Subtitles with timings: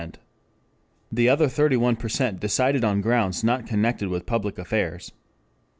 [1.11, 5.11] The other thirty percent decided on grounds not connected with public affairs.